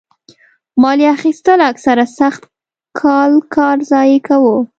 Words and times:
مالیه 0.81 1.09
اخیستل 1.15 1.59
اکثره 1.71 2.05
سخت 2.19 2.43
کال 2.99 3.31
کار 3.55 3.77
ضایع 3.89 4.19
کاوه. 4.27 4.55